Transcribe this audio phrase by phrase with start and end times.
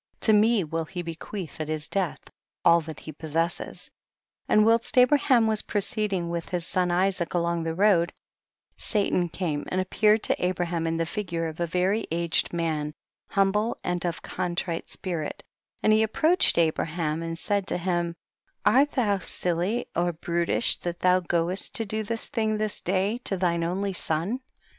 [0.19, 2.21] to me will he bequeath at his death
[2.65, 3.91] all that he possesses.
[4.47, 4.49] 25.
[4.49, 8.11] And whilst Abraham was pro ceeding with his son Isaac along the road,
[8.77, 12.95] Satan came and appeared to Abraham in the figure of a very aged man,
[13.29, 15.43] humble and of contrite spirit,
[15.83, 18.15] and he approached Abraham and said to him,
[18.65, 23.19] art thou silly or brutish, 5 that thou goest to do this thing this day
[23.25, 24.39] to thine only son